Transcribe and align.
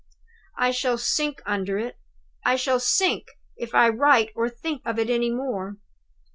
"I 0.57 0.71
shall 0.71 0.97
sink 0.97 1.43
under 1.45 1.77
it 1.77 1.99
I 2.43 2.55
shall 2.55 2.79
sink, 2.79 3.27
if 3.55 3.75
I 3.75 3.87
write 3.89 4.31
or 4.33 4.49
think 4.49 4.81
of 4.83 4.97
it 4.97 5.11
any 5.11 5.29
more! 5.29 5.77